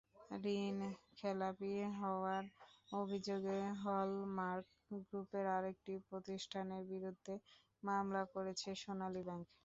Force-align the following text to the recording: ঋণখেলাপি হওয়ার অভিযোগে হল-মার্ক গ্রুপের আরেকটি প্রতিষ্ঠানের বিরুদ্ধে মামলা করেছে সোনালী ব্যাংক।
ঋণখেলাপি 0.57 1.71
হওয়ার 1.99 2.43
অভিযোগে 2.91 3.53
হল-মার্ক 3.81 4.65
গ্রুপের 5.03 5.45
আরেকটি 5.57 5.93
প্রতিষ্ঠানের 6.07 6.83
বিরুদ্ধে 6.91 7.33
মামলা 7.83 8.21
করেছে 8.33 8.69
সোনালী 8.81 9.21
ব্যাংক। 9.27 9.45